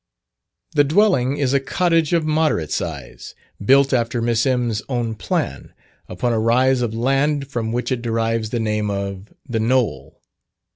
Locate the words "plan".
5.13-5.75